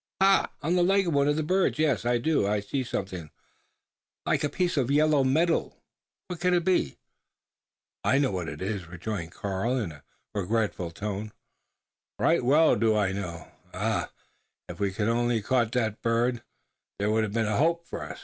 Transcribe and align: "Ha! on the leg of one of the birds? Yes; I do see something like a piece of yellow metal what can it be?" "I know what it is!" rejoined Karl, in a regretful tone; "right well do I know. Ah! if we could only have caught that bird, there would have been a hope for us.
"Ha! 0.19 0.51
on 0.63 0.73
the 0.75 0.81
leg 0.81 1.05
of 1.05 1.13
one 1.13 1.27
of 1.27 1.35
the 1.35 1.43
birds? 1.43 1.77
Yes; 1.77 2.05
I 2.07 2.17
do 2.17 2.59
see 2.63 2.83
something 2.83 3.29
like 4.25 4.43
a 4.43 4.49
piece 4.49 4.75
of 4.75 4.89
yellow 4.89 5.23
metal 5.23 5.77
what 6.25 6.39
can 6.39 6.55
it 6.55 6.65
be?" 6.65 6.97
"I 8.03 8.17
know 8.17 8.31
what 8.31 8.49
it 8.49 8.63
is!" 8.63 8.87
rejoined 8.87 9.31
Karl, 9.33 9.77
in 9.77 9.91
a 9.91 10.03
regretful 10.33 10.89
tone; 10.89 11.33
"right 12.17 12.43
well 12.43 12.75
do 12.75 12.95
I 12.97 13.11
know. 13.11 13.51
Ah! 13.75 14.09
if 14.67 14.79
we 14.79 14.91
could 14.91 15.07
only 15.07 15.35
have 15.35 15.45
caught 15.45 15.71
that 15.73 16.01
bird, 16.01 16.41
there 16.97 17.11
would 17.11 17.21
have 17.23 17.33
been 17.33 17.45
a 17.45 17.57
hope 17.57 17.85
for 17.85 18.01
us. 18.01 18.19